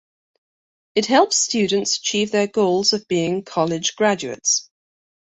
It 0.95 1.05
helps 1.05 1.37
students 1.37 1.97
achieve 1.97 2.31
their 2.31 2.47
goals 2.47 2.91
of 2.93 3.07
being 3.07 3.43
college 3.43 3.95
graduates. 3.95 4.67